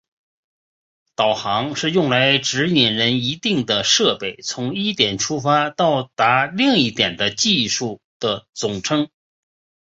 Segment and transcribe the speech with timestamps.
[1.13, 9.11] 导航是用来指引人一定的设备从一点出发到达另一点的技术的总称。